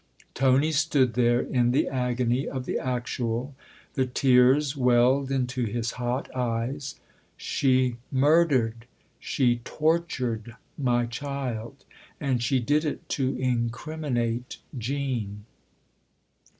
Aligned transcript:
Tony 0.33 0.71
stood 0.71 1.13
there 1.13 1.41
in 1.41 1.69
the 1.69 1.87
agony 1.87 2.47
of 2.49 2.65
the 2.65 2.79
actual; 2.79 3.53
the 3.93 4.07
tears 4.07 4.75
welled 4.75 5.29
into 5.29 5.65
his 5.65 5.91
hot 5.91 6.27
eyes." 6.35 6.99
She 7.37 7.97
murdered 8.11 8.87
she 9.19 9.57
tortured 9.57 10.55
my 10.75 11.05
child. 11.05 11.85
And 12.19 12.41
she 12.41 12.59
did 12.59 12.83
it 12.83 13.07
to 13.09 13.35
incriminate 13.37 14.57
Jean." 14.75 15.45